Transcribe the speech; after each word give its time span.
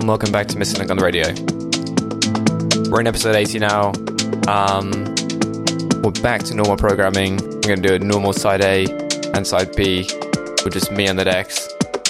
And 0.00 0.08
welcome 0.08 0.32
back 0.32 0.46
to 0.46 0.56
Missing 0.56 0.78
Link 0.78 0.90
on 0.90 0.96
the 0.96 1.04
Radio. 1.04 1.26
We're 2.90 3.02
in 3.02 3.06
episode 3.06 3.36
80 3.36 3.58
now. 3.58 3.92
Um, 4.48 4.90
we're 6.00 6.22
back 6.22 6.42
to 6.44 6.54
normal 6.54 6.78
programming. 6.78 7.36
We're 7.36 7.60
going 7.60 7.82
to 7.82 7.88
do 7.88 7.94
a 7.96 7.98
normal 7.98 8.32
side 8.32 8.62
A 8.62 8.86
and 9.34 9.46
side 9.46 9.76
B 9.76 10.08
with 10.64 10.72
just 10.72 10.90
me 10.90 11.06
and 11.06 11.18
the 11.18 11.24
decks 11.24 11.68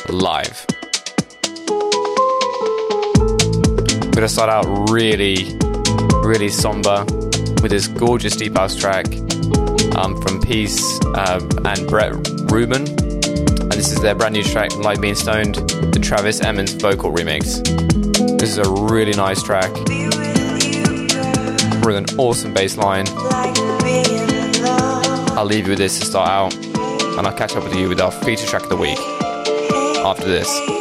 live. 0.09 0.65
We're 4.05 4.11
going 4.13 4.23
to 4.23 4.29
start 4.29 4.51
out 4.51 4.89
really, 4.91 5.59
really 6.23 6.49
somber 6.49 7.05
with 7.61 7.73
this 7.73 7.89
gorgeous 7.89 8.37
deep 8.37 8.57
house 8.57 8.77
track 8.77 9.07
um, 9.97 10.23
from 10.23 10.41
Peace 10.41 11.01
uh, 11.17 11.41
and 11.65 11.89
Brett 11.89 12.13
Rubin. 12.53 13.00
This 13.81 13.93
is 13.93 14.01
their 14.03 14.15
brand 14.15 14.35
new 14.35 14.43
track, 14.43 14.77
Like 14.77 15.01
Being 15.01 15.15
Stoned, 15.15 15.55
the 15.55 15.99
Travis 15.99 16.43
Emmons 16.43 16.75
vocal 16.75 17.11
remix. 17.11 17.65
This 18.39 18.51
is 18.51 18.59
a 18.59 18.71
really 18.71 19.15
nice 19.15 19.43
track 19.43 19.73
with 21.83 21.97
an 21.97 22.05
awesome 22.19 22.53
bass 22.53 22.77
line. 22.77 23.07
I'll 25.35 25.47
leave 25.47 25.65
you 25.65 25.71
with 25.71 25.79
this 25.79 25.99
to 25.99 26.05
start 26.05 26.29
out, 26.29 26.55
and 26.55 27.27
I'll 27.27 27.33
catch 27.33 27.57
up 27.57 27.65
with 27.65 27.75
you 27.75 27.89
with 27.89 28.03
our 28.03 28.13
feature 28.13 28.45
track 28.45 28.65
of 28.65 28.69
the 28.69 28.77
week 28.77 28.99
after 30.05 30.27
this. 30.27 30.80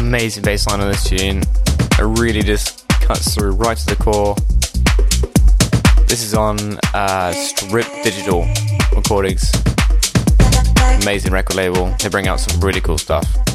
Amazing 0.00 0.42
bass 0.42 0.66
line 0.66 0.80
on 0.80 0.88
this 0.88 1.04
tune. 1.04 1.42
It 1.98 2.18
really 2.18 2.42
just 2.42 2.88
cuts 2.88 3.32
through 3.32 3.52
right 3.52 3.76
to 3.76 3.86
the 3.86 3.94
core. 3.94 4.34
This 6.08 6.24
is 6.24 6.34
on 6.34 6.80
uh, 6.94 7.30
Strip 7.32 7.86
Digital 8.02 8.44
Recordings. 8.96 9.52
Amazing 11.02 11.32
record 11.32 11.56
label. 11.56 11.94
They 11.98 12.08
bring 12.08 12.28
out 12.28 12.40
some 12.40 12.60
really 12.60 12.80
cool 12.80 12.98
stuff. 12.98 13.49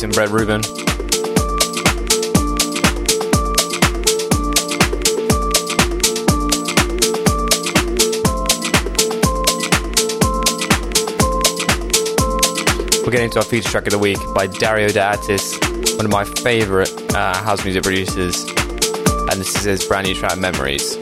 And 0.00 0.14
Brett 0.14 0.28
Rubin. 0.28 0.60
We're 13.04 13.10
getting 13.10 13.30
to 13.30 13.38
our 13.38 13.44
feature 13.44 13.68
track 13.70 13.86
of 13.86 13.90
the 13.90 13.98
week 13.98 14.18
by 14.34 14.46
Dario 14.46 14.88
D'Attis, 14.90 15.58
one 15.96 16.04
of 16.04 16.12
my 16.12 16.22
favorite 16.22 16.92
uh, 17.16 17.36
house 17.42 17.64
music 17.64 17.82
producers. 17.82 18.44
And 18.44 19.40
this 19.40 19.56
is 19.56 19.64
his 19.64 19.84
brand 19.84 20.06
new 20.06 20.14
track, 20.14 20.38
Memories. 20.38 20.96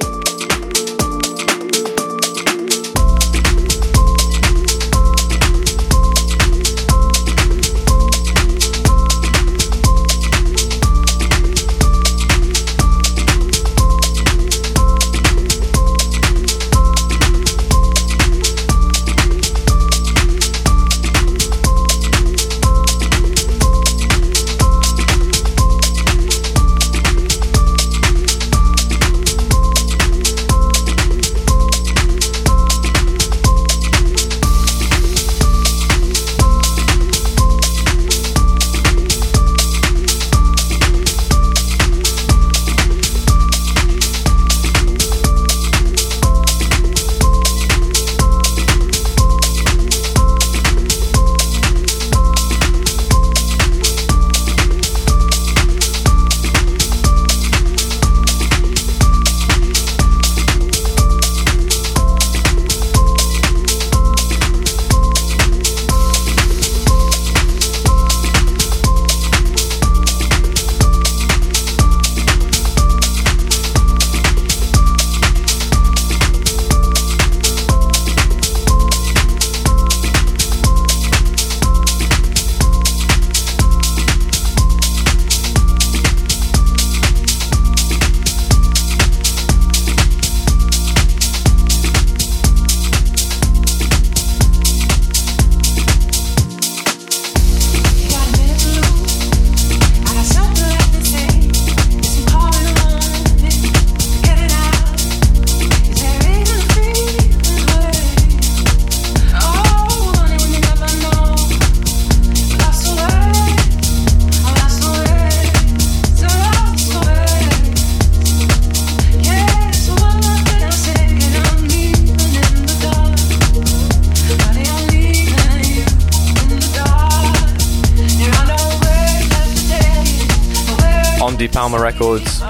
Records. 131.99 132.41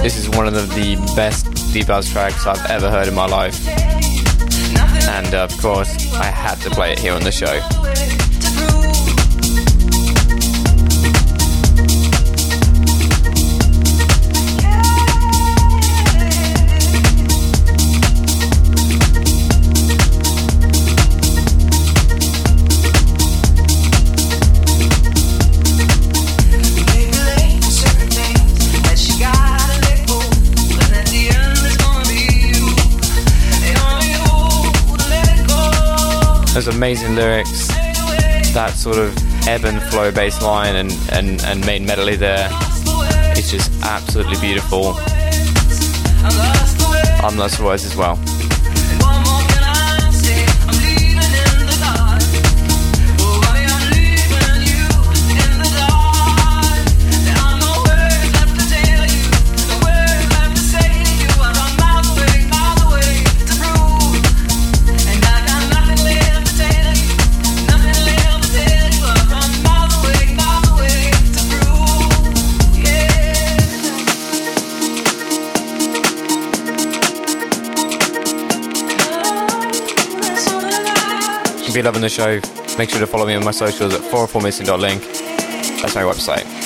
This 0.00 0.16
is 0.16 0.28
one 0.28 0.46
of 0.46 0.54
the, 0.54 1.12
best 1.16 1.72
deep 1.72 1.88
house 1.88 2.08
tracks 2.08 2.46
I've 2.46 2.64
ever 2.70 2.88
heard 2.88 3.08
in 3.08 3.14
my 3.14 3.26
life. 3.26 3.66
And 5.08 5.34
of 5.34 5.50
course, 5.60 6.14
I 6.14 6.26
had 6.26 6.54
to 6.60 6.70
play 6.70 6.92
it 6.92 7.00
here 7.00 7.14
on 7.14 7.22
the 7.22 7.32
show. 7.32 8.25
Those 36.56 36.68
amazing 36.68 37.16
lyrics, 37.16 37.68
that 38.54 38.70
sort 38.70 38.96
of 38.96 39.14
ebb 39.46 39.66
and 39.66 39.82
flow 39.90 40.10
bass 40.10 40.40
line 40.40 40.74
and, 40.76 40.90
and, 41.12 41.44
and 41.44 41.66
main 41.66 41.84
melody 41.84 42.16
there. 42.16 42.48
It's 43.36 43.50
just 43.50 43.70
absolutely 43.82 44.40
beautiful. 44.40 44.94
I'm 47.22 47.36
for 47.56 47.64
words 47.64 47.84
as 47.84 47.94
well. 47.94 48.18
Loving 81.86 82.02
the 82.02 82.08
show, 82.08 82.40
make 82.78 82.90
sure 82.90 82.98
to 82.98 83.06
follow 83.06 83.24
me 83.24 83.34
on 83.36 83.44
my 83.44 83.52
socials 83.52 83.94
at 83.94 84.00
404missing.link. 84.00 85.02
That's 85.80 85.94
my 85.94 86.02
website. 86.02 86.65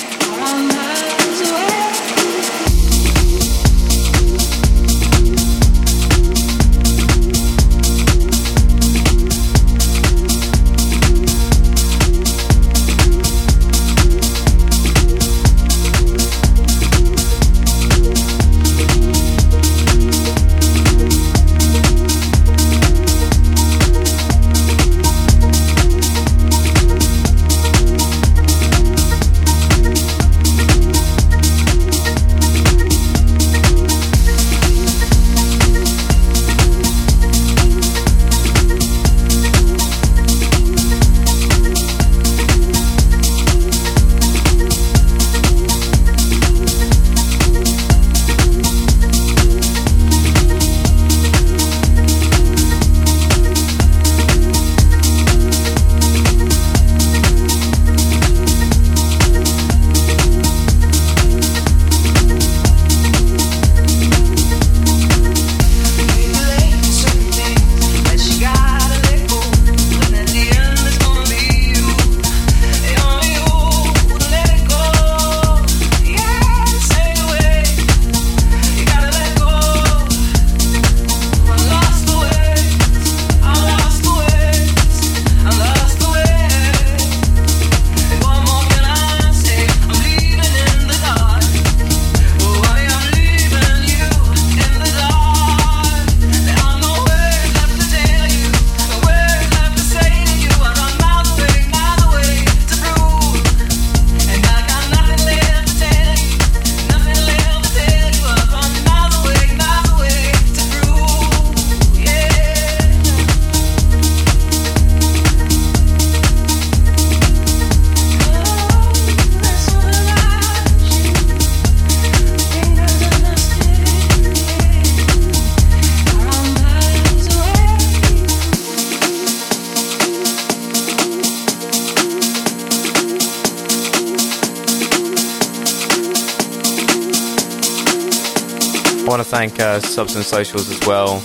Substance 139.91 140.27
Socials 140.27 140.69
as 140.69 140.79
well. 140.87 141.19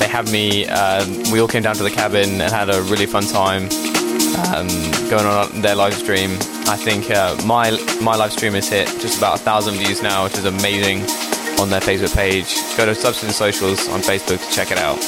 They 0.00 0.08
had 0.08 0.28
me, 0.32 0.66
uh, 0.68 1.06
we 1.32 1.40
all 1.40 1.46
came 1.46 1.62
down 1.62 1.76
to 1.76 1.84
the 1.84 1.90
cabin 1.90 2.40
and 2.40 2.52
had 2.52 2.68
a 2.68 2.82
really 2.82 3.06
fun 3.06 3.22
time 3.24 3.68
um, 4.50 4.66
going 5.08 5.24
on 5.24 5.62
their 5.62 5.76
live 5.76 5.94
stream. 5.94 6.32
I 6.66 6.76
think 6.76 7.10
uh, 7.10 7.40
my 7.46 7.70
my 8.00 8.16
live 8.16 8.32
stream 8.32 8.54
has 8.54 8.68
hit 8.68 8.88
just 9.00 9.18
about 9.18 9.36
a 9.36 9.42
thousand 9.42 9.74
views 9.74 10.02
now, 10.02 10.24
which 10.24 10.36
is 10.36 10.44
amazing 10.44 11.02
on 11.60 11.70
their 11.70 11.80
Facebook 11.80 12.14
page. 12.14 12.56
Go 12.76 12.84
to 12.84 12.94
Substance 12.94 13.36
Socials 13.36 13.88
on 13.90 14.00
Facebook 14.00 14.44
to 14.44 14.52
check 14.52 14.72
it 14.72 14.78
out. 14.78 14.98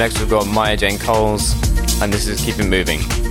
Next 0.00 0.18
we've 0.18 0.30
got 0.30 0.46
Maya 0.46 0.78
Jane 0.78 0.98
Coles, 0.98 1.52
and 2.00 2.10
this 2.10 2.26
is 2.26 2.42
Keep 2.42 2.58
It 2.58 2.68
Moving. 2.68 3.29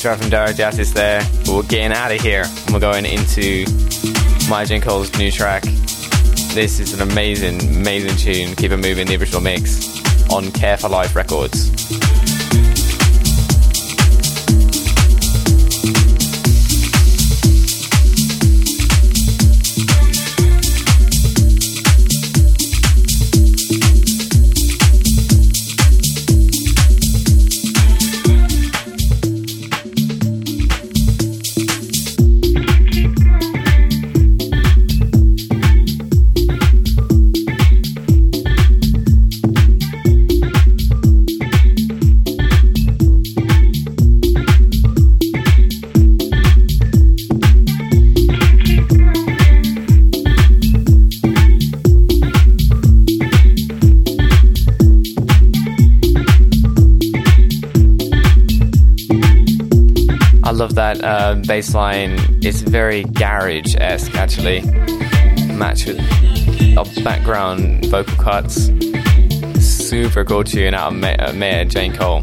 Track 0.00 0.18
from 0.18 0.30
Dario 0.30 0.54
D'Attis 0.54 0.92
there. 0.92 1.20
But 1.44 1.48
we're 1.48 1.62
getting 1.64 1.92
out 1.92 2.10
of 2.10 2.22
here 2.22 2.44
and 2.46 2.72
we're 2.72 2.80
going 2.80 3.04
into 3.04 3.66
Maya 4.48 4.64
Jane 4.64 4.80
Cole's 4.80 5.14
new 5.18 5.30
track. 5.30 5.62
This 6.54 6.80
is 6.80 6.94
an 6.94 7.02
amazing, 7.02 7.60
amazing 7.76 8.16
tune. 8.16 8.56
Keep 8.56 8.72
it 8.72 8.78
moving, 8.78 9.06
the 9.06 9.16
original 9.16 9.42
mix 9.42 10.00
on 10.30 10.52
Care 10.52 10.78
for 10.78 10.88
Life 10.88 11.14
Records. 11.14 11.79
Bass 61.50 61.74
line 61.74 62.16
is 62.44 62.62
very 62.62 63.02
garage 63.02 63.74
esque, 63.74 64.14
actually. 64.14 64.60
Match 65.52 65.84
with 65.84 65.98
background 67.02 67.86
vocal 67.86 68.14
cuts. 68.18 68.70
Super 69.58 70.24
cool 70.24 70.44
tune 70.44 70.74
out 70.74 70.92
of 70.92 71.02
uh, 71.02 71.32
Maya 71.32 71.64
Jane 71.64 71.92
Cole. 71.92 72.22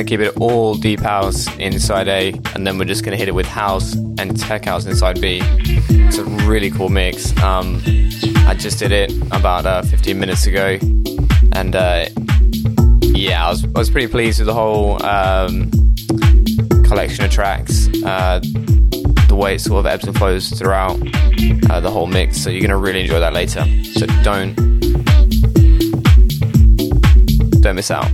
Going 0.00 0.06
to 0.06 0.24
keep 0.24 0.34
it 0.34 0.40
all 0.40 0.74
deep 0.74 1.00
house 1.00 1.46
inside 1.58 2.08
A, 2.08 2.32
and 2.54 2.66
then 2.66 2.78
we're 2.78 2.86
just 2.86 3.04
going 3.04 3.12
to 3.12 3.18
hit 3.18 3.28
it 3.28 3.34
with 3.34 3.46
house 3.46 3.94
and 4.18 4.38
tech 4.38 4.64
house 4.64 4.86
inside 4.86 5.20
B. 5.20 5.40
It's 5.42 6.16
a 6.16 6.24
really 6.48 6.70
cool 6.70 6.88
mix. 6.88 7.36
Um, 7.42 7.82
I 8.46 8.54
just 8.58 8.78
did 8.78 8.92
it 8.92 9.12
about 9.30 9.66
uh, 9.66 9.82
15 9.82 10.18
minutes 10.18 10.46
ago, 10.46 10.78
and 11.52 11.76
uh, 11.76 12.06
yeah, 13.02 13.46
I 13.46 13.50
was, 13.50 13.64
I 13.64 13.78
was 13.78 13.90
pretty 13.90 14.06
pleased 14.06 14.38
with 14.38 14.46
the 14.46 14.54
whole 14.54 15.04
um, 15.04 15.70
collection 16.84 17.24
of 17.24 17.30
tracks. 17.30 17.88
Uh, 18.02 18.40
the 19.28 19.36
way 19.36 19.56
it 19.56 19.60
sort 19.60 19.80
of 19.80 19.86
ebbs 19.86 20.04
and 20.04 20.16
flows 20.16 20.48
throughout 20.48 20.98
uh, 21.70 21.80
the 21.80 21.90
whole 21.90 22.06
mix, 22.06 22.40
so 22.42 22.48
you're 22.48 22.60
going 22.60 22.70
to 22.70 22.76
really 22.76 23.00
enjoy 23.00 23.20
that 23.20 23.34
later. 23.34 23.64
So 23.94 24.06
don't 24.22 24.54
don't 27.60 27.76
miss 27.76 27.90
out. 27.90 28.10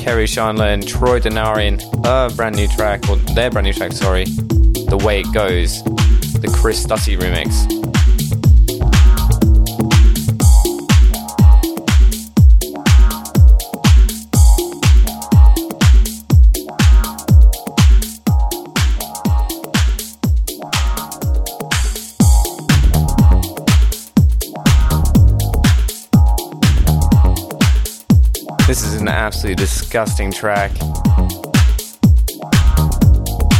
Kerri 0.00 0.26
Chandler 0.26 0.64
and 0.64 0.86
Troy 0.86 1.20
Denarian, 1.20 1.78
a 2.06 2.34
brand 2.34 2.56
new 2.56 2.66
track, 2.68 3.06
or 3.10 3.16
their 3.34 3.50
brand 3.50 3.66
new 3.66 3.72
track, 3.74 3.92
sorry, 3.92 4.24
The 4.24 4.98
Way 5.04 5.20
It 5.20 5.32
Goes, 5.34 5.84
the 6.40 6.50
Chris 6.58 6.84
Stussy 6.84 7.18
remix. 7.18 7.79
Disgusting 29.90 30.30
track. 30.30 30.70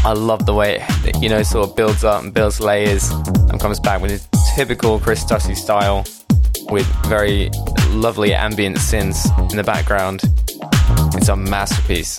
I 0.04 0.12
love 0.16 0.46
the 0.46 0.54
way 0.54 0.78
it, 1.04 1.20
you 1.20 1.28
know, 1.28 1.42
sort 1.42 1.68
of 1.68 1.74
builds 1.74 2.04
up 2.04 2.22
and 2.22 2.32
builds 2.32 2.60
layers 2.60 3.10
and 3.10 3.58
comes 3.58 3.80
back 3.80 4.00
with 4.00 4.12
his 4.12 4.28
typical 4.54 5.00
Chris 5.00 5.24
Stussy 5.24 5.56
style 5.56 6.04
with 6.70 6.86
very 7.06 7.50
lovely 7.88 8.32
ambient 8.32 8.76
synths 8.76 9.26
in 9.50 9.56
the 9.56 9.64
background. 9.64 10.20
It's 11.16 11.26
a 11.26 11.34
masterpiece. 11.34 12.16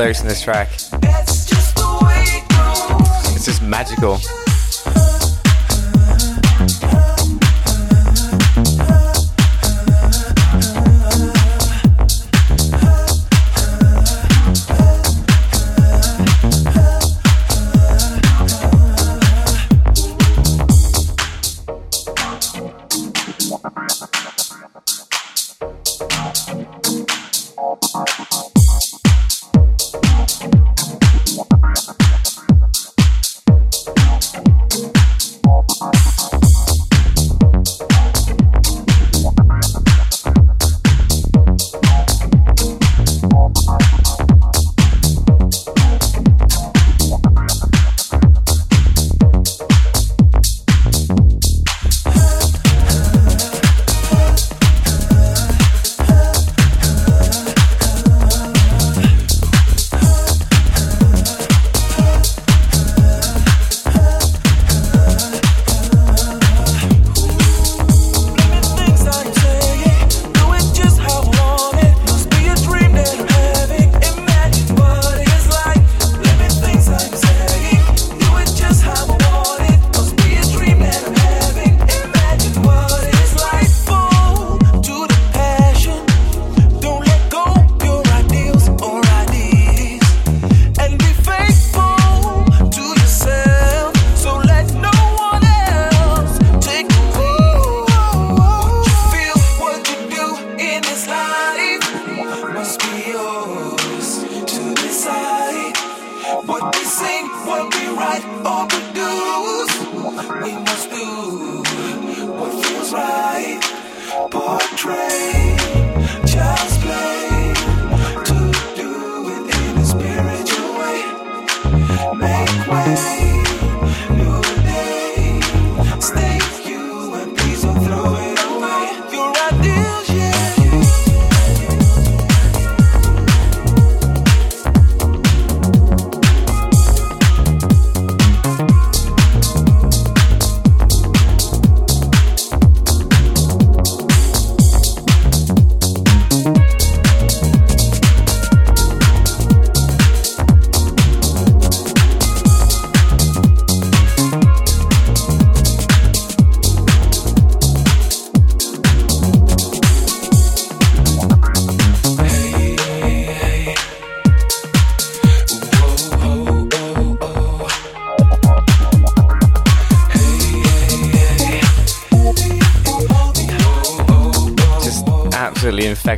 Lyrics 0.00 0.22
in 0.22 0.28
this 0.28 0.40
track. 0.40 0.68
It's 3.34 3.44
just 3.44 3.60
magical. 3.60 4.18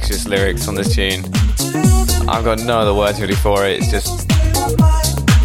Infectious 0.02 0.26
lyrics 0.26 0.66
on 0.66 0.74
this 0.74 0.94
tune. 0.94 1.24
I've 2.28 2.44
got 2.44 2.58
no 2.58 2.80
other 2.80 2.94
words 2.94 3.20
really 3.20 3.36
for 3.36 3.66
it. 3.66 3.80
It's 3.80 3.90
just, 3.90 4.26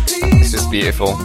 it's 0.09 0.51
just 0.51 0.71
beautiful. 0.71 1.15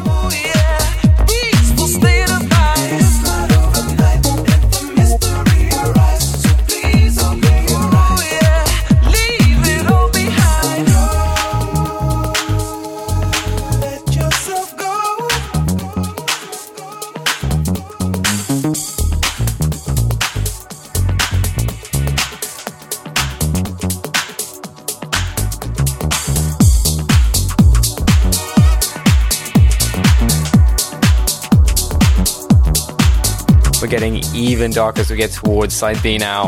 Getting 33.92 34.24
even 34.34 34.70
darker 34.70 35.02
as 35.02 35.10
we 35.10 35.16
get 35.18 35.30
towards 35.30 35.74
side 35.74 36.02
B 36.02 36.16
now. 36.16 36.44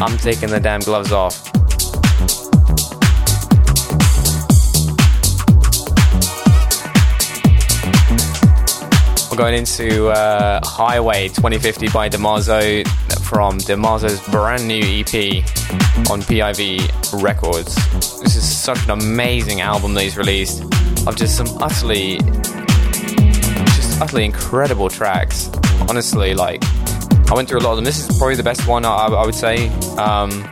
I'm 0.00 0.16
taking 0.16 0.48
the 0.48 0.58
damn 0.58 0.80
gloves 0.80 1.12
off. 1.12 1.52
We're 9.30 9.36
going 9.36 9.52
into 9.52 10.08
uh, 10.08 10.60
Highway 10.64 11.28
2050 11.28 11.90
by 11.90 12.08
Damaso 12.08 12.88
from 13.24 13.58
Damaso's 13.58 14.26
brand 14.30 14.66
new 14.66 14.80
EP 14.80 15.44
on 16.10 16.22
PIV 16.22 17.22
Records. 17.22 17.74
This 18.22 18.34
is 18.34 18.50
such 18.50 18.82
an 18.84 18.92
amazing 18.92 19.60
album 19.60 19.92
that 19.92 20.04
he's 20.04 20.16
released 20.16 20.62
of 21.06 21.16
just 21.16 21.36
some 21.36 21.48
utterly, 21.60 22.16
just 23.76 24.00
utterly 24.00 24.24
incredible 24.24 24.88
tracks 24.88 25.47
honestly, 25.88 26.34
like 26.34 26.62
I 27.30 27.34
went 27.34 27.48
through 27.48 27.60
a 27.60 27.64
lot 27.64 27.70
of 27.70 27.76
them. 27.76 27.84
This 27.84 28.08
is 28.08 28.18
probably 28.18 28.36
the 28.36 28.42
best 28.42 28.66
one 28.66 28.84
I, 28.84 29.06
I 29.06 29.24
would 29.24 29.34
say. 29.34 29.68
Um, 29.96 30.48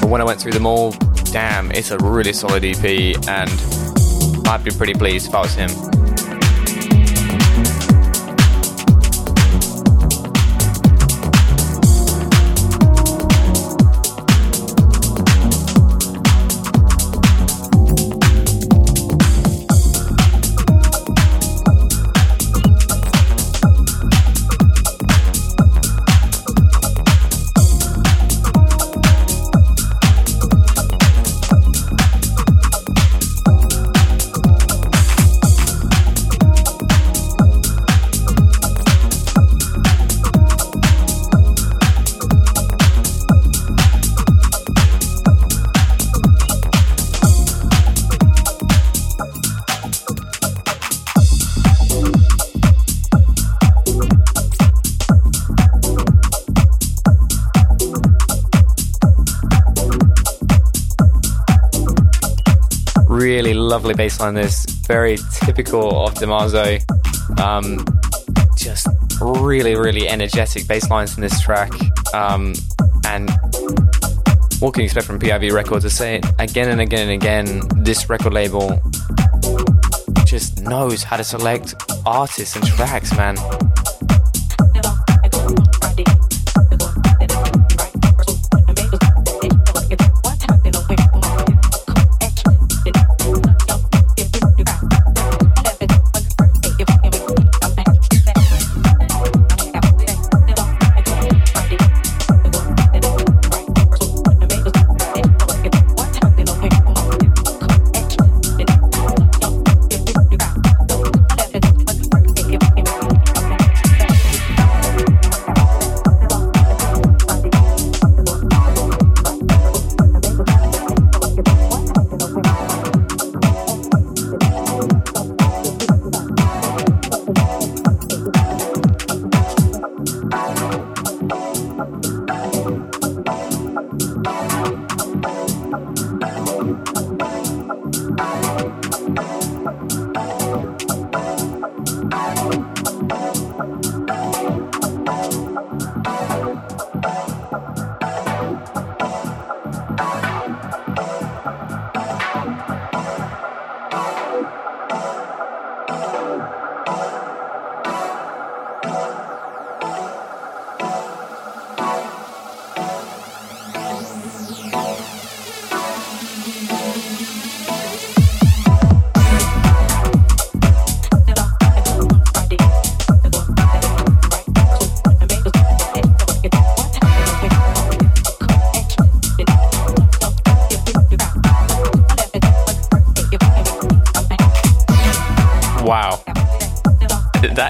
but 0.00 0.08
when 0.08 0.20
I 0.20 0.24
went 0.24 0.40
through 0.40 0.52
them 0.52 0.66
all, 0.66 0.92
damn, 1.32 1.70
it's 1.72 1.90
a 1.90 1.98
really 1.98 2.32
solid 2.32 2.64
EP, 2.64 2.84
and 3.28 3.50
I'd 4.46 4.62
be 4.64 4.70
pretty 4.70 4.94
pleased 4.94 5.28
if 5.28 5.34
I 5.34 5.40
was 5.40 5.54
him. 5.54 5.87
Lovely 63.78 63.94
bass 63.94 64.18
line. 64.18 64.34
This 64.34 64.64
very 64.88 65.18
typical 65.40 66.04
of 66.04 66.14
Damaso. 66.14 66.82
Um, 67.38 67.86
just 68.56 68.88
really, 69.20 69.76
really 69.76 70.08
energetic 70.08 70.66
bass 70.66 70.90
lines 70.90 71.14
in 71.14 71.20
this 71.20 71.40
track. 71.40 71.70
Um, 72.12 72.54
and 73.06 73.30
what 74.58 74.74
can 74.74 74.80
you 74.80 74.86
expect 74.86 75.06
from 75.06 75.20
PIV 75.20 75.52
Records? 75.52 75.84
I 75.84 75.90
say 75.90 76.16
it 76.16 76.26
again 76.40 76.70
and 76.70 76.80
again 76.80 77.08
and 77.08 77.22
again. 77.22 77.84
This 77.84 78.10
record 78.10 78.34
label 78.34 78.82
just 80.24 80.60
knows 80.60 81.04
how 81.04 81.16
to 81.16 81.22
select 81.22 81.76
artists 82.04 82.56
and 82.56 82.66
tracks, 82.66 83.16
man. 83.16 83.36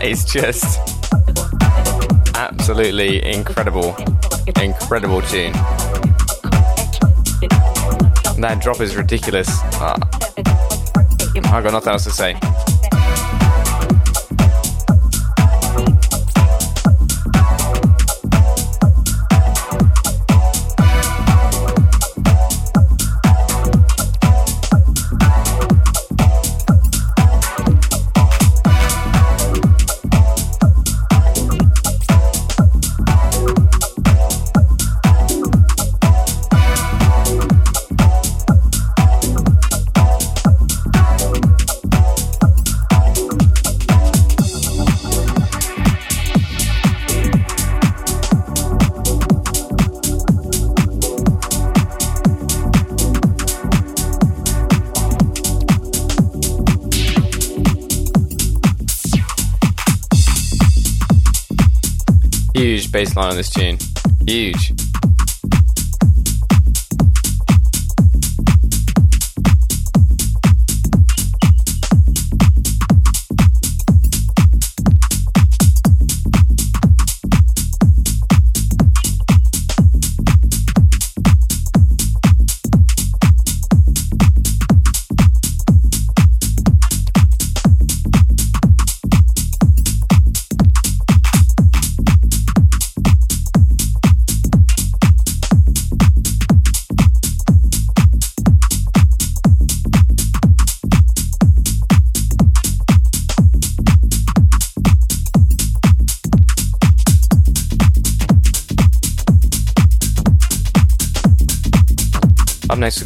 Is 0.08 0.24
just 0.24 0.78
absolutely 2.34 3.22
incredible, 3.30 3.94
incredible 4.62 5.20
tune. 5.20 5.52
That 8.40 8.58
drop 8.62 8.80
is 8.80 8.96
ridiculous. 8.96 9.48
Uh, 9.74 9.98
I've 11.52 11.62
got 11.62 11.72
nothing 11.72 11.92
else 11.92 12.04
to 12.04 12.10
say. 12.10 12.36
On 63.18 63.36
this 63.36 63.47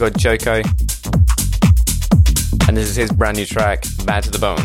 Got 0.03 0.17
Joko. 0.17 0.55
And 2.67 2.77
this 2.77 2.91
is 2.91 2.97
his 2.97 3.13
brand 3.13 3.37
new 3.37 3.47
track, 3.47 3.85
Bad 4.05 4.25
to 4.25 4.31
the 4.33 4.39
Bone. 4.41 4.59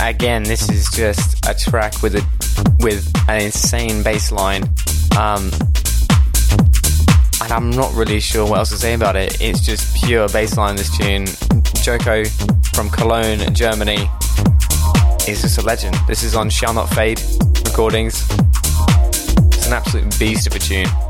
Again, 0.00 0.44
this 0.44 0.68
is 0.68 0.88
just 0.92 1.44
a 1.48 1.54
track 1.54 2.00
with 2.04 2.14
a 2.14 2.24
with 2.78 3.12
an 3.28 3.42
insane 3.42 4.04
bass 4.04 4.30
line 4.30 4.62
um, 5.18 5.50
and 7.48 7.52
I'm 7.54 7.70
not 7.70 7.94
really 7.94 8.20
sure 8.20 8.46
what 8.46 8.58
else 8.58 8.68
to 8.70 8.76
say 8.76 8.92
about 8.92 9.16
it. 9.16 9.40
It's 9.40 9.60
just 9.60 9.96
pure 10.04 10.28
bassline, 10.28 10.76
this 10.76 10.94
tune. 10.94 11.26
Joko 11.82 12.24
from 12.74 12.90
Cologne, 12.90 13.54
Germany, 13.54 14.10
is 15.26 15.40
just 15.40 15.56
a 15.56 15.62
legend. 15.62 15.96
This 16.06 16.22
is 16.22 16.34
on 16.34 16.50
Shall 16.50 16.74
Not 16.74 16.90
Fade 16.90 17.20
recordings. 17.64 18.26
It's 19.48 19.66
an 19.66 19.72
absolute 19.72 20.18
beast 20.18 20.46
of 20.46 20.54
a 20.56 20.58
tune. 20.58 21.07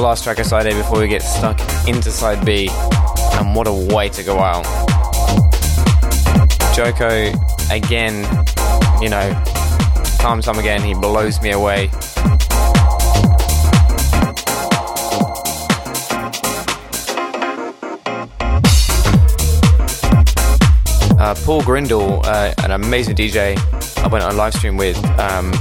Last 0.00 0.24
track 0.24 0.38
of 0.38 0.46
side 0.46 0.66
A 0.66 0.74
before 0.74 1.00
we 1.00 1.08
get 1.08 1.22
stuck 1.22 1.58
into 1.86 2.10
side 2.10 2.44
B. 2.44 2.68
And 3.34 3.54
what 3.54 3.66
a 3.66 3.94
way 3.94 4.08
to 4.08 4.22
go 4.22 4.38
out. 4.38 4.64
Joko, 6.74 7.32
again, 7.70 8.24
you 9.02 9.08
know, 9.08 9.30
time 10.18 10.40
time 10.40 10.58
again, 10.58 10.82
he 10.82 10.94
blows 10.94 11.42
me 11.42 11.50
away. 11.50 11.90
Uh, 21.18 21.34
Paul 21.44 21.62
Grindle, 21.62 22.20
uh, 22.24 22.54
an 22.64 22.70
amazing 22.70 23.16
DJ, 23.16 23.58
I 23.98 24.08
went 24.08 24.24
on 24.24 24.32
a 24.32 24.36
live 24.36 24.54
stream 24.54 24.76
with 24.76 24.96
um, 25.18 25.52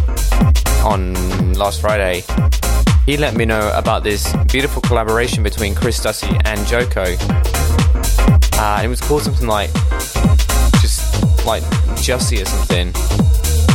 on 0.86 1.54
last 1.54 1.82
Friday 1.82 2.24
he 3.10 3.18
let 3.18 3.36
me 3.36 3.44
know 3.44 3.72
about 3.74 4.04
this 4.04 4.36
beautiful 4.52 4.84
collaboration 4.84 5.42
between 5.42 5.74
Chris 5.74 6.00
Stussy 6.00 6.40
and 6.46 6.68
Joko. 6.68 7.06
Uh, 8.62 8.82
it 8.84 8.88
was 8.88 9.02
called 9.02 9.24
something 9.24 9.48
like 9.48 9.74
just 10.80 11.44
like 11.44 11.64
Jussie 11.98 12.44
or 12.44 12.46
something, 12.46 12.90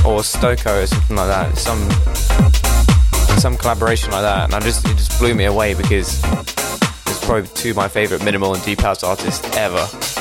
or 0.06 0.20
Stoko 0.20 0.84
or 0.84 0.86
something 0.86 1.16
like 1.16 1.26
that. 1.26 1.58
Some 1.58 1.90
some 3.40 3.56
collaboration 3.56 4.12
like 4.12 4.22
that, 4.22 4.44
and 4.44 4.54
I 4.54 4.60
just 4.60 4.86
it 4.86 4.96
just 4.96 5.18
blew 5.18 5.34
me 5.34 5.46
away 5.46 5.74
because 5.74 6.22
it's 6.22 7.24
probably 7.24 7.48
two 7.54 7.70
of 7.70 7.76
my 7.76 7.88
favorite 7.88 8.24
minimal 8.24 8.54
and 8.54 8.64
deep 8.64 8.82
house 8.82 9.02
artists 9.02 9.44
ever. 9.56 10.13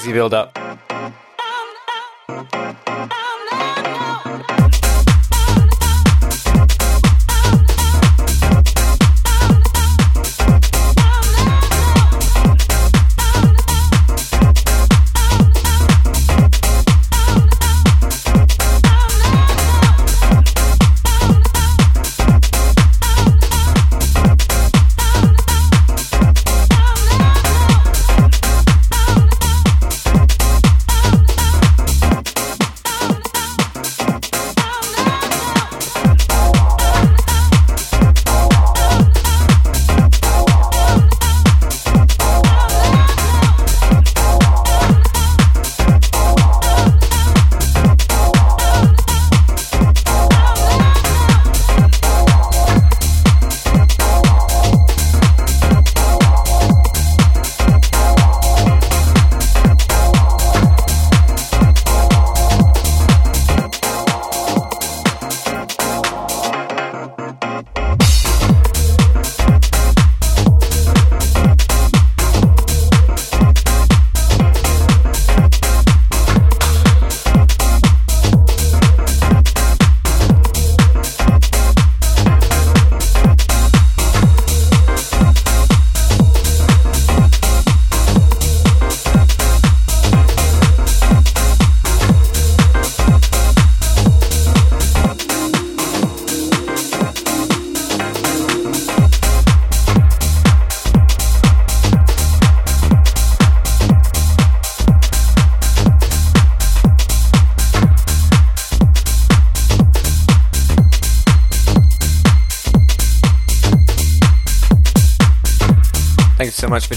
Crazy 0.00 0.14
build 0.14 0.32
up. 0.32 0.59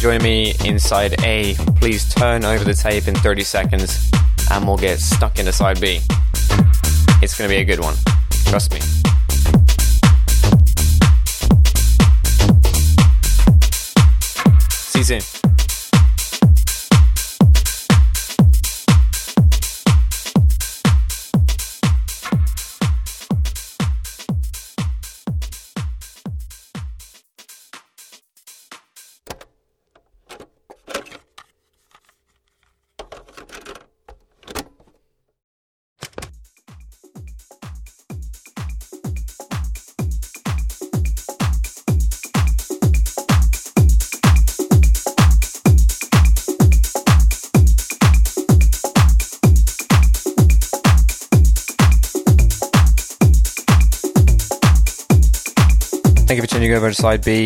Joining 0.03 0.21
me 0.21 0.53
inside 0.65 1.15
A. 1.23 1.55
Please 1.77 2.13
turn 2.13 2.43
over 2.43 2.65
the 2.65 2.73
tape 2.73 3.07
in 3.07 3.15
30 3.15 3.41
seconds 3.41 4.11
and 4.51 4.67
we'll 4.67 4.75
get 4.75 4.99
stuck 4.99 5.39
into 5.39 5.53
side 5.53 5.79
B. 5.79 6.01
It's 7.21 7.37
going 7.37 7.49
to 7.49 7.55
be 7.55 7.61
a 7.61 7.63
good 7.63 7.79
one. 7.79 7.95
Trust 8.47 8.73
me. 8.73 8.82
Over 56.83 56.91
to 56.91 57.01
side 57.01 57.23
B. 57.23 57.45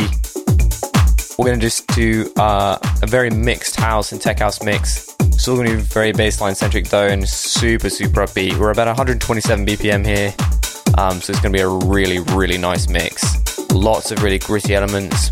We're 1.38 1.46
going 1.46 1.60
to 1.60 1.64
just 1.64 1.86
do 1.90 2.34
uh, 2.38 2.80
a 3.04 3.06
very 3.06 3.30
mixed 3.30 3.76
house 3.76 4.12
and 4.12 4.20
tech 4.20 4.40
house 4.40 4.64
mix. 4.64 5.16
Still 5.38 5.56
going 5.56 5.68
to 5.68 5.76
be 5.76 5.82
very 5.84 6.12
bassline 6.12 6.56
centric 6.56 6.86
though, 6.86 7.06
and 7.06 7.30
super 7.30 7.92
super 7.92 8.22
upbeat. 8.22 8.58
We're 8.58 8.72
about 8.72 8.88
127 8.88 9.64
BPM 9.64 10.04
here, 10.04 10.34
um, 10.98 11.22
so 11.22 11.34
it's 11.34 11.40
going 11.40 11.54
to 11.54 11.58
be 11.58 11.62
a 11.62 11.68
really 11.68 12.18
really 12.18 12.58
nice 12.58 12.90
mix. 12.90 13.60
Lots 13.72 14.10
of 14.10 14.24
really 14.24 14.40
gritty 14.40 14.74
elements 14.74 15.30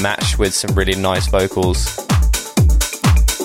matched 0.00 0.38
with 0.38 0.54
some 0.54 0.74
really 0.74 0.94
nice 0.94 1.26
vocals. 1.26 1.98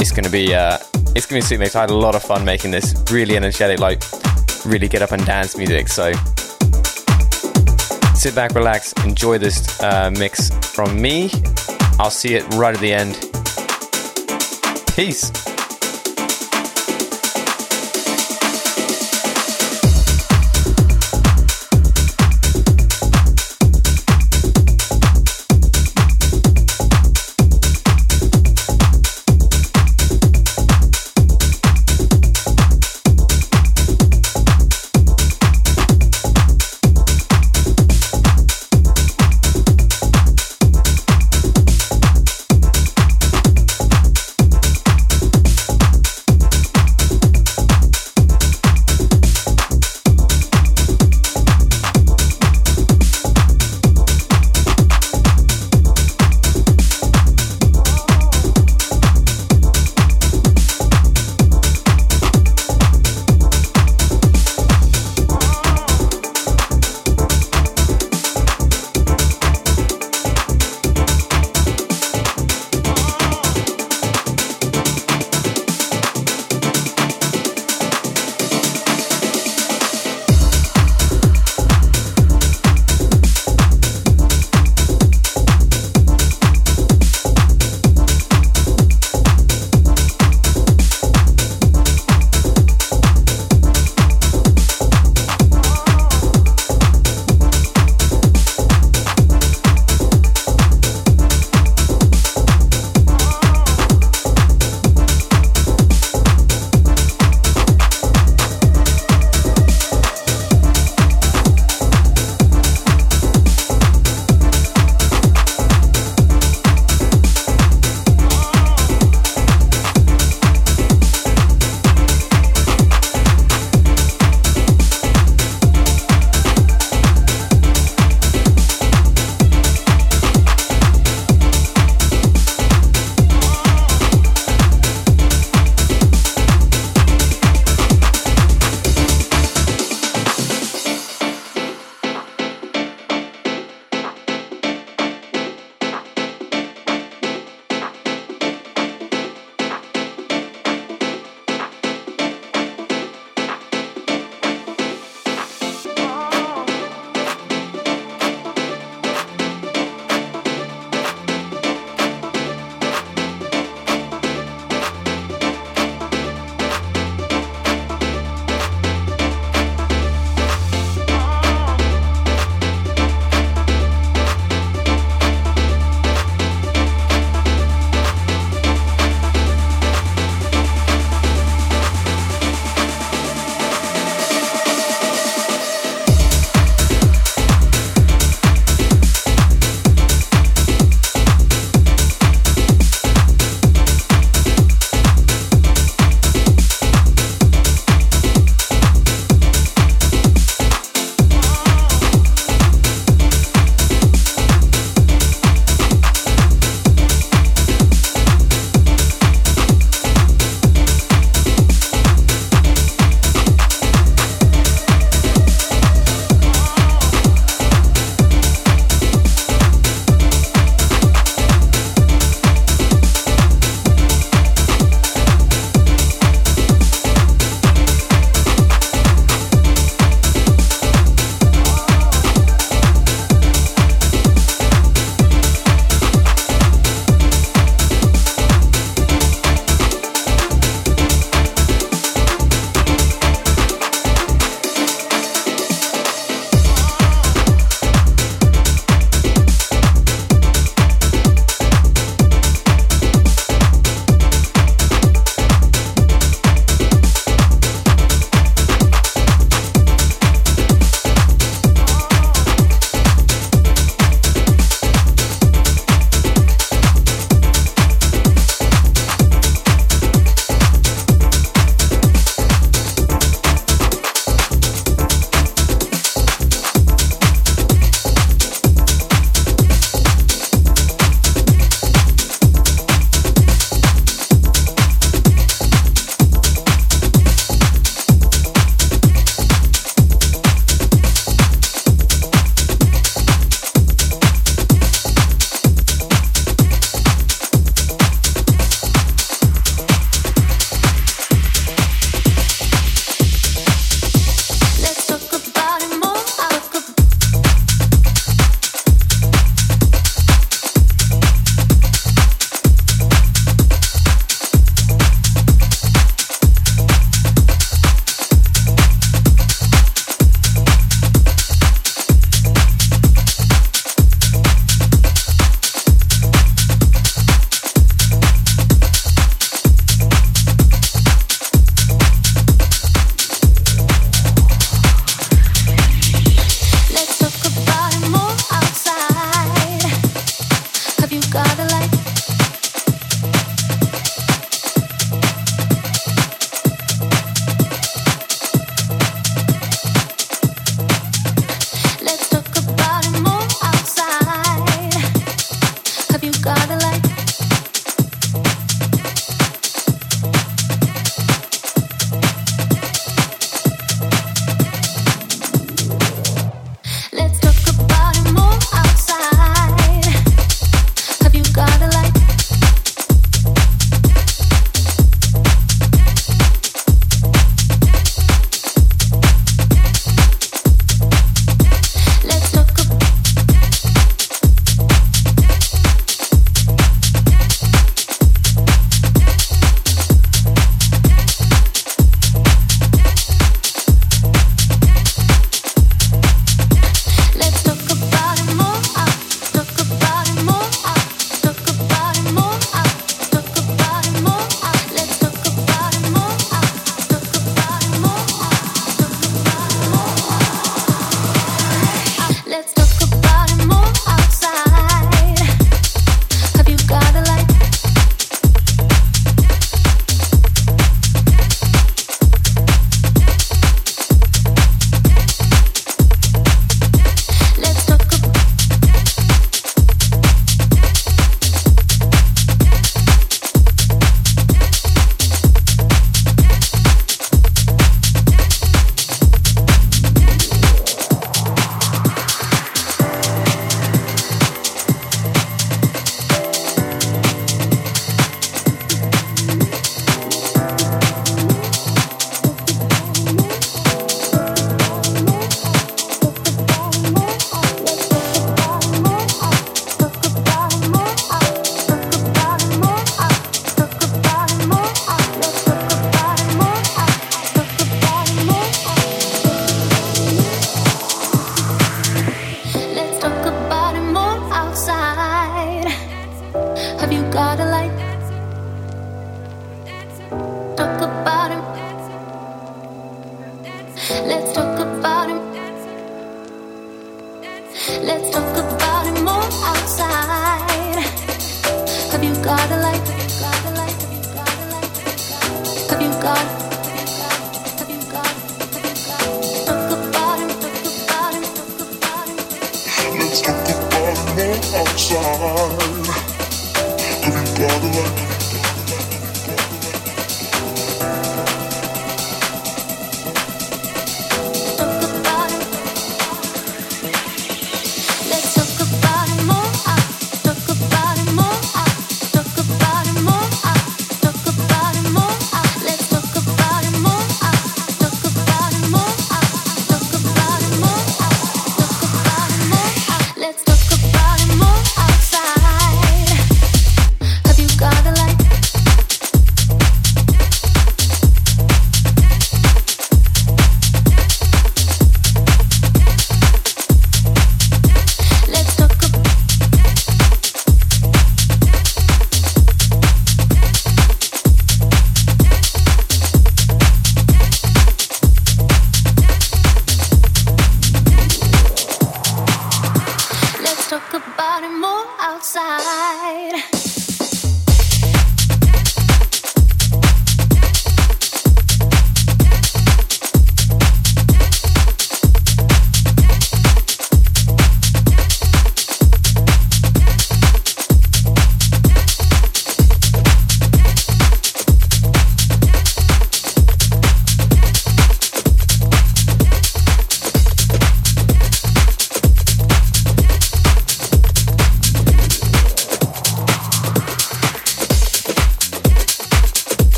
It's 0.00 0.12
going 0.12 0.24
to 0.24 0.30
be 0.30 0.54
uh, 0.54 0.78
it's 1.14 1.26
going 1.26 1.42
to 1.42 1.46
be 1.46 1.46
super 1.46 1.60
mix. 1.60 1.76
I 1.76 1.82
had 1.82 1.90
a 1.90 1.94
lot 1.94 2.14
of 2.14 2.22
fun 2.22 2.42
making 2.42 2.70
this. 2.70 2.94
Really 3.12 3.36
energetic, 3.36 3.80
like 3.80 4.02
really 4.64 4.88
get 4.88 5.02
up 5.02 5.12
and 5.12 5.26
dance 5.26 5.58
music. 5.58 5.88
So 5.88 6.12
sit 8.20 8.34
back, 8.34 8.54
relax, 8.54 8.92
enjoy 9.06 9.38
this 9.38 9.80
uh, 9.82 10.10
mix 10.10 10.50
from 10.74 11.00
me. 11.00 11.30
I'll 11.98 12.10
see 12.10 12.34
it 12.34 12.42
right 12.54 12.74
at 12.74 12.80
the 12.80 12.92
end. 12.92 13.14
Peace. 14.94 15.49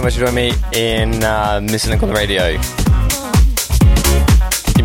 So 0.00 0.04
much 0.04 0.14
for 0.14 0.20
joining 0.20 0.34
me 0.34 0.52
in 0.72 1.22
uh, 1.22 1.60
Missing 1.62 1.90
Link 1.90 2.02
on 2.02 2.08
the 2.08 2.14
radio. 2.14 2.48
You've 2.48 2.62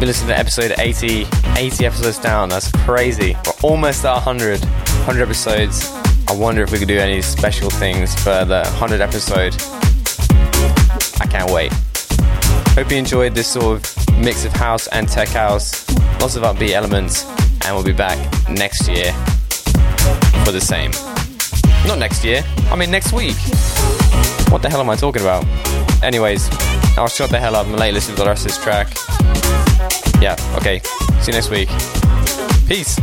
been 0.02 0.08
listening 0.08 0.28
to 0.28 0.38
episode 0.38 0.74
80, 0.78 1.26
80 1.56 1.86
episodes 1.86 2.18
down. 2.18 2.50
That's 2.50 2.70
crazy. 2.84 3.38
We're 3.46 3.70
almost 3.70 4.04
at 4.04 4.14
100, 4.14 4.60
100 4.60 5.22
episodes. 5.22 5.90
I 6.28 6.36
wonder 6.36 6.64
if 6.64 6.74
we 6.74 6.80
could 6.80 6.90
do 6.90 6.98
any 6.98 7.22
special 7.22 7.70
things 7.70 8.14
for 8.16 8.44
the 8.44 8.64
100 8.64 9.00
episode. 9.00 9.56
I 11.22 11.28
can't 11.28 11.50
wait. 11.50 11.72
Hope 12.74 12.92
you 12.92 12.98
enjoyed 12.98 13.36
this 13.36 13.48
sort 13.48 13.78
of 13.78 14.18
mix 14.18 14.44
of 14.44 14.52
house 14.52 14.88
and 14.88 15.08
tech 15.08 15.30
house. 15.30 15.90
Lots 16.20 16.36
of 16.36 16.44
upbeat 16.44 16.72
elements. 16.72 17.24
And 17.66 17.74
we'll 17.74 17.86
be 17.86 17.94
back 17.94 18.18
next 18.50 18.90
year 18.90 19.14
for 20.44 20.52
the 20.52 20.62
same. 20.62 20.92
Not 21.88 22.00
next 22.00 22.26
year, 22.26 22.44
I 22.70 22.76
mean 22.76 22.92
next 22.92 23.14
week. 23.14 23.38
What 24.51 24.61
the 24.61 24.69
hell 24.69 24.80
am 24.80 24.89
I 24.89 24.95
talking 24.95 25.22
about? 25.22 25.45
Anyways, 26.03 26.49
I'll 26.97 27.07
shut 27.07 27.30
the 27.30 27.39
hell 27.39 27.55
up 27.55 27.67
and 27.67 27.77
let 27.77 27.88
you 27.88 27.93
listen 27.93 28.15
to 28.15 28.22
the 28.22 28.27
rest 28.27 28.45
of 28.45 28.51
this 28.51 28.63
track. 28.63 28.88
Yeah, 30.22 30.35
okay. 30.57 30.80
See 31.22 31.31
you 31.31 31.34
next 31.34 31.49
week. 31.49 31.69
Peace. 32.67 32.97